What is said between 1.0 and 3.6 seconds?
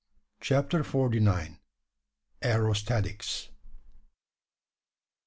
NINE. AEROSTATICS.